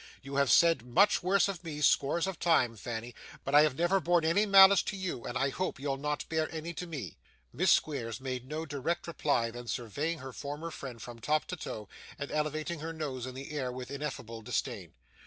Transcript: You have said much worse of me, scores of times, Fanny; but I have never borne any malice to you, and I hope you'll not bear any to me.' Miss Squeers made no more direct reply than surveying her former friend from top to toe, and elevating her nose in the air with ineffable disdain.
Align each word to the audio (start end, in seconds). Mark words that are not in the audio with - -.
You 0.23 0.37
have 0.37 0.49
said 0.49 0.81
much 0.83 1.21
worse 1.21 1.47
of 1.47 1.63
me, 1.63 1.79
scores 1.81 2.25
of 2.25 2.39
times, 2.39 2.79
Fanny; 2.79 3.13
but 3.43 3.53
I 3.53 3.61
have 3.61 3.77
never 3.77 3.99
borne 3.99 4.25
any 4.25 4.47
malice 4.47 4.81
to 4.81 4.97
you, 4.97 5.25
and 5.25 5.37
I 5.37 5.49
hope 5.49 5.79
you'll 5.79 5.97
not 5.97 6.27
bear 6.27 6.51
any 6.51 6.73
to 6.73 6.87
me.' 6.87 7.17
Miss 7.53 7.69
Squeers 7.69 8.19
made 8.19 8.47
no 8.47 8.55
more 8.61 8.65
direct 8.65 9.05
reply 9.05 9.51
than 9.51 9.67
surveying 9.67 10.17
her 10.17 10.33
former 10.33 10.71
friend 10.71 10.99
from 10.99 11.19
top 11.19 11.45
to 11.49 11.55
toe, 11.55 11.87
and 12.17 12.31
elevating 12.31 12.79
her 12.79 12.93
nose 12.93 13.27
in 13.27 13.35
the 13.35 13.51
air 13.51 13.71
with 13.71 13.91
ineffable 13.91 14.41
disdain. 14.41 14.95